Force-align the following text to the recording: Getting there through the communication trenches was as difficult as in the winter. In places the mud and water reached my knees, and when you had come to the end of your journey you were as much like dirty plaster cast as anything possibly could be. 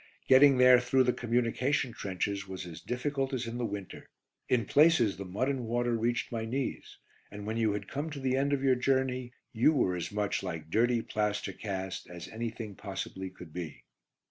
Getting 0.27 0.57
there 0.57 0.79
through 0.79 1.03
the 1.03 1.13
communication 1.13 1.93
trenches 1.93 2.47
was 2.47 2.65
as 2.65 2.81
difficult 2.81 3.33
as 3.33 3.45
in 3.45 3.59
the 3.59 3.67
winter. 3.67 4.09
In 4.49 4.65
places 4.65 5.15
the 5.15 5.25
mud 5.25 5.47
and 5.47 5.67
water 5.67 5.95
reached 5.95 6.31
my 6.31 6.43
knees, 6.43 6.97
and 7.29 7.45
when 7.45 7.55
you 7.57 7.73
had 7.73 7.87
come 7.87 8.09
to 8.09 8.19
the 8.19 8.35
end 8.35 8.51
of 8.51 8.63
your 8.63 8.73
journey 8.73 9.31
you 9.53 9.73
were 9.73 9.95
as 9.95 10.11
much 10.11 10.41
like 10.41 10.71
dirty 10.71 11.03
plaster 11.03 11.53
cast 11.53 12.09
as 12.09 12.27
anything 12.29 12.73
possibly 12.73 13.29
could 13.29 13.53
be. 13.53 13.83